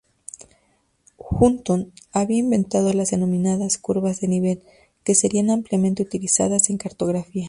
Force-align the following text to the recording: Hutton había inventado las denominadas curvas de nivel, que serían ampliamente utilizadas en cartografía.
Hutton 1.19 1.93
había 2.11 2.39
inventado 2.39 2.91
las 2.91 3.11
denominadas 3.11 3.77
curvas 3.77 4.19
de 4.19 4.29
nivel, 4.29 4.63
que 5.03 5.13
serían 5.13 5.51
ampliamente 5.51 6.01
utilizadas 6.01 6.71
en 6.71 6.79
cartografía. 6.79 7.39